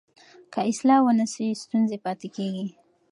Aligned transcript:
که 0.53 0.59
اصلاح 0.71 0.99
ونه 1.03 1.25
سي 1.33 1.47
ستونزې 1.63 1.97
پاتې 2.05 2.27
کېږي. 2.35 2.67